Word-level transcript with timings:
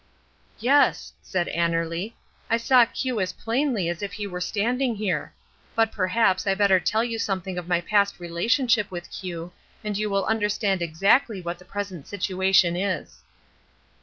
"Yes," 0.57 1.13
said 1.21 1.45
Annerly, 1.49 2.13
"I 2.49 2.57
saw 2.57 2.85
Q 2.87 3.19
as 3.21 3.33
plainly 3.33 3.87
as 3.87 4.01
if 4.01 4.13
he 4.13 4.25
were 4.25 4.41
standing 4.41 4.95
here. 4.95 5.31
But 5.75 5.91
perhaps 5.91 6.47
I 6.47 6.55
had 6.55 6.57
better 6.57 6.79
tell 6.79 7.03
you 7.03 7.19
something 7.19 7.59
of 7.59 7.67
my 7.67 7.81
past 7.81 8.19
relationship 8.19 8.89
with 8.89 9.11
Q, 9.11 9.51
and 9.83 9.95
you 9.95 10.09
will 10.09 10.25
understand 10.25 10.81
exactly 10.81 11.39
what 11.39 11.59
the 11.59 11.65
present 11.65 12.07
situation 12.07 12.75
is." 12.75 13.21